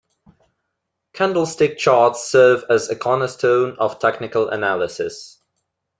Candlestick 1.13 1.77
charts 1.77 2.23
serve 2.31 2.63
as 2.71 2.89
a 2.89 2.95
cornerstone 2.95 3.75
of 3.77 3.99
technical 3.99 4.49
analysis. 4.49 5.37